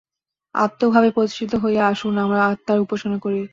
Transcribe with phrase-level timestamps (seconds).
[0.55, 3.41] আত্মভাবে প্রতিষ্ঠিত হইয়া আসুন আমরা আত্মার উপাসনা করি।